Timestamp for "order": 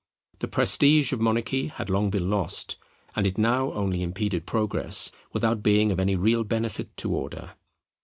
7.13-7.51